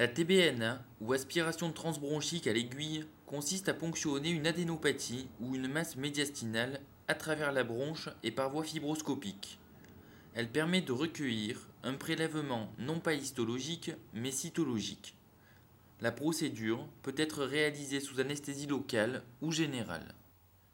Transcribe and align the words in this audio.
La 0.00 0.08
TBNA, 0.08 0.82
ou 1.02 1.12
aspiration 1.12 1.72
transbronchique 1.72 2.46
à 2.46 2.54
l'aiguille, 2.54 3.04
consiste 3.26 3.68
à 3.68 3.74
ponctionner 3.74 4.30
une 4.30 4.46
adénopathie 4.46 5.28
ou 5.40 5.54
une 5.54 5.68
masse 5.68 5.96
médiastinale 5.96 6.80
à 7.06 7.14
travers 7.14 7.52
la 7.52 7.64
bronche 7.64 8.08
et 8.22 8.30
par 8.30 8.48
voie 8.48 8.64
fibroscopique. 8.64 9.58
Elle 10.32 10.48
permet 10.48 10.80
de 10.80 10.92
recueillir 10.92 11.68
un 11.82 11.92
prélèvement 11.92 12.72
non 12.78 12.98
pas 12.98 13.12
histologique 13.12 13.90
mais 14.14 14.30
cytologique. 14.30 15.18
La 16.00 16.12
procédure 16.12 16.88
peut 17.02 17.14
être 17.18 17.44
réalisée 17.44 18.00
sous 18.00 18.20
anesthésie 18.20 18.68
locale 18.68 19.22
ou 19.42 19.52
générale. 19.52 20.14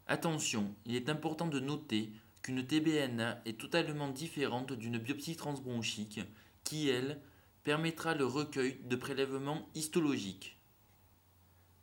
Attention, 0.06 0.72
il 0.84 0.95
est 0.95 1.08
important 1.08 1.48
de 1.48 1.58
noter 1.58 2.12
qu'une 2.43 2.64
TBNA 2.64 3.43
est 3.45 3.58
totalement 3.58 4.08
différente 4.08 4.72
d'une 4.72 4.98
biopsie 4.98 5.34
transbronchique 5.34 6.20
qui, 6.62 6.90
elle, 6.90 7.18
permettra 7.66 8.14
le 8.14 8.24
recueil 8.24 8.78
de 8.84 8.94
prélèvements 8.94 9.68
histologiques. 9.74 10.57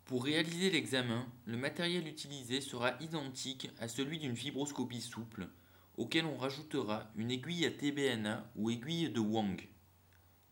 Pour 0.05 0.23
réaliser 0.23 0.69
l'examen, 0.69 1.27
le 1.43 1.57
matériel 1.57 2.07
utilisé 2.07 2.61
sera 2.61 2.93
identique 3.01 3.69
à 3.79 3.89
celui 3.89 4.17
d'une 4.17 4.37
fibroscopie 4.37 5.01
souple, 5.01 5.49
auquel 5.97 6.23
on 6.23 6.37
rajoutera 6.37 7.11
une 7.17 7.31
aiguille 7.31 7.65
à 7.65 7.71
TBNA 7.71 8.49
ou 8.55 8.69
aiguille 8.69 9.09
de 9.09 9.19
Wang. 9.19 9.61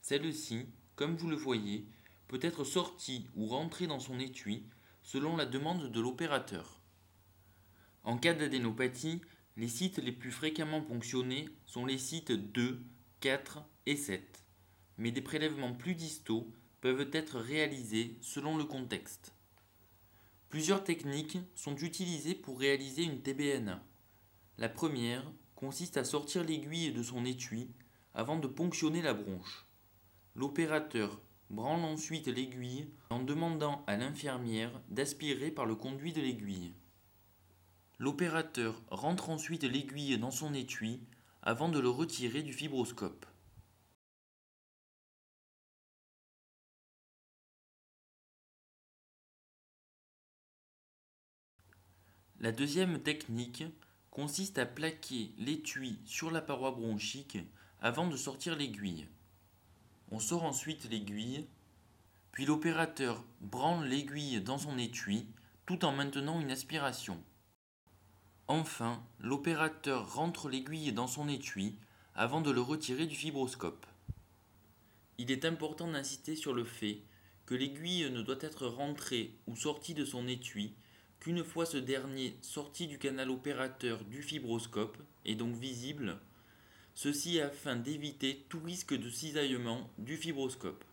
Celle-ci, 0.01 0.65
comme 0.97 1.15
vous 1.15 1.29
le 1.29 1.37
voyez, 1.37 1.87
peut 2.27 2.39
être 2.41 2.65
sortie 2.65 3.29
ou 3.37 3.47
rentrée 3.47 3.87
dans 3.87 4.01
son 4.01 4.19
étui 4.19 4.65
selon 5.01 5.37
la 5.37 5.45
demande 5.45 5.93
de 5.93 6.01
l'opérateur. 6.01 6.81
En 8.03 8.17
cas 8.17 8.33
d'adénopathie, 8.33 9.21
les 9.55 9.69
sites 9.69 9.99
les 9.99 10.11
plus 10.11 10.31
fréquemment 10.31 10.81
ponctionnés 10.81 11.47
sont 11.65 11.85
les 11.85 11.99
sites 11.99 12.33
2, 12.33 12.83
4 13.21 13.63
et 13.85 13.95
7, 13.95 14.41
mais 14.97 15.11
des 15.11 15.21
prélèvements 15.21 15.73
plus 15.73 15.95
distaux 15.95 16.51
peuvent 16.81 17.09
être 17.13 17.39
réalisés 17.39 18.17
selon 18.21 18.57
le 18.57 18.65
contexte. 18.65 19.33
Plusieurs 20.49 20.83
techniques 20.83 21.37
sont 21.55 21.77
utilisées 21.77 22.35
pour 22.35 22.59
réaliser 22.59 23.03
une 23.03 23.21
TBNA. 23.21 23.81
La 24.57 24.69
première 24.69 25.31
consiste 25.55 25.97
à 25.97 26.03
sortir 26.03 26.43
l'aiguille 26.43 26.91
de 26.91 27.03
son 27.03 27.23
étui 27.23 27.69
avant 28.13 28.37
de 28.37 28.47
ponctionner 28.47 29.01
la 29.01 29.13
bronche. 29.13 29.65
L'opérateur 30.35 31.21
branle 31.49 31.83
ensuite 31.83 32.27
l'aiguille 32.27 32.87
en 33.09 33.21
demandant 33.21 33.83
à 33.87 33.97
l'infirmière 33.97 34.71
d'aspirer 34.89 35.51
par 35.51 35.65
le 35.65 35.75
conduit 35.75 36.13
de 36.13 36.21
l'aiguille. 36.21 36.73
L'opérateur 37.99 38.81
rentre 38.89 39.29
ensuite 39.29 39.63
l'aiguille 39.63 40.17
dans 40.17 40.31
son 40.31 40.53
étui 40.53 41.01
avant 41.43 41.69
de 41.69 41.79
le 41.79 41.89
retirer 41.89 42.41
du 42.41 42.53
fibroscope. 42.53 43.25
La 52.41 52.51
deuxième 52.51 52.99
technique 53.03 53.63
consiste 54.09 54.57
à 54.57 54.65
plaquer 54.65 55.31
l'étui 55.37 55.99
sur 56.05 56.31
la 56.31 56.41
paroi 56.41 56.71
bronchique 56.71 57.37
avant 57.81 58.07
de 58.07 58.17
sortir 58.17 58.55
l'aiguille. 58.55 59.05
On 60.09 60.17
sort 60.17 60.43
ensuite 60.43 60.89
l'aiguille, 60.89 61.45
puis 62.31 62.47
l'opérateur 62.47 63.23
branle 63.41 63.87
l'aiguille 63.87 64.41
dans 64.41 64.57
son 64.57 64.79
étui 64.79 65.27
tout 65.67 65.85
en 65.85 65.91
maintenant 65.91 66.41
une 66.41 66.49
aspiration. 66.49 67.21
Enfin, 68.47 69.03
l'opérateur 69.19 70.11
rentre 70.11 70.49
l'aiguille 70.49 70.93
dans 70.93 71.05
son 71.05 71.29
étui 71.29 71.77
avant 72.15 72.41
de 72.41 72.49
le 72.49 72.61
retirer 72.61 73.05
du 73.05 73.15
fibroscope. 73.15 73.85
Il 75.19 75.29
est 75.29 75.45
important 75.45 75.91
d'insister 75.91 76.35
sur 76.35 76.55
le 76.55 76.63
fait 76.63 77.03
que 77.45 77.53
l'aiguille 77.53 78.09
ne 78.09 78.23
doit 78.23 78.41
être 78.41 78.65
rentrée 78.65 79.37
ou 79.45 79.55
sortie 79.55 79.93
de 79.93 80.05
son 80.05 80.27
étui 80.27 80.73
qu'une 81.21 81.43
fois 81.43 81.67
ce 81.67 81.77
dernier 81.77 82.35
sorti 82.41 82.87
du 82.87 82.97
canal 82.97 83.29
opérateur 83.29 84.03
du 84.03 84.23
fibroscope 84.23 84.97
et 85.23 85.35
donc 85.35 85.55
visible, 85.55 86.19
ceci 86.95 87.39
afin 87.39 87.75
d'éviter 87.75 88.43
tout 88.49 88.59
risque 88.59 88.95
de 88.95 89.09
cisaillement 89.09 89.89
du 89.99 90.17
fibroscope. 90.17 90.83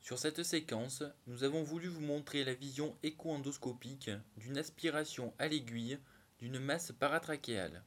Sur 0.00 0.18
cette 0.18 0.42
séquence, 0.42 1.04
nous 1.28 1.44
avons 1.44 1.62
voulu 1.62 1.86
vous 1.86 2.00
montrer 2.00 2.42
la 2.42 2.54
vision 2.54 2.96
écho-endoscopique 3.04 4.10
d'une 4.36 4.58
aspiration 4.58 5.32
à 5.38 5.46
l'aiguille 5.46 5.98
d'une 6.40 6.58
masse 6.58 6.92
paratrachéale. 6.92 7.84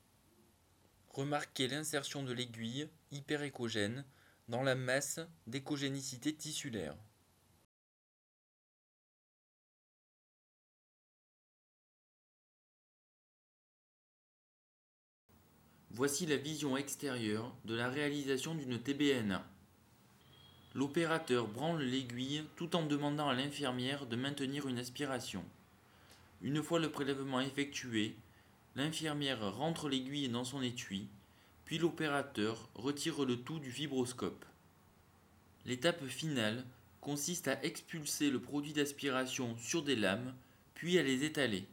Remarquez 1.10 1.68
l'insertion 1.68 2.24
de 2.24 2.32
l'aiguille 2.32 2.88
hyperéchogène 3.12 4.06
dans 4.48 4.64
la 4.64 4.76
masse 4.76 5.20
d'échogénicité 5.46 6.34
tissulaire. 6.34 6.96
Voici 15.94 16.26
la 16.26 16.38
vision 16.38 16.78
extérieure 16.78 17.54
de 17.66 17.76
la 17.76 17.90
réalisation 17.90 18.56
d'une 18.56 18.80
TBNA. 18.80 19.46
L'opérateur 20.74 21.48
branle 21.48 21.84
l'aiguille 21.84 22.46
tout 22.56 22.78
en 22.78 22.86
demandant 22.86 23.28
à 23.28 23.34
l'infirmière 23.34 24.06
de 24.06 24.16
maintenir 24.16 24.70
une 24.70 24.80
aspiration. 24.80 25.44
Une 26.42 26.64
fois 26.64 26.80
le 26.80 26.90
prélèvement 26.90 27.42
effectué, 27.42 28.16
l'infirmière 28.78 29.54
rentre 29.54 29.90
l'aiguille 29.90 30.30
dans 30.30 30.46
son 30.46 30.62
étui, 30.62 31.10
puis 31.66 31.78
l'opérateur 31.78 32.70
retire 32.74 33.26
le 33.26 33.36
tout 33.36 33.60
du 33.60 33.70
fibroscope. 33.70 34.46
L'étape 35.66 36.06
finale 36.06 36.64
consiste 37.02 37.50
à 37.50 37.62
expulser 37.66 38.30
le 38.30 38.40
produit 38.40 38.72
d'aspiration 38.72 39.58
sur 39.58 39.84
des 39.84 39.98
lames, 39.98 40.34
puis 40.74 40.98
à 40.98 41.04
les 41.04 41.26
étaler. 41.26 41.66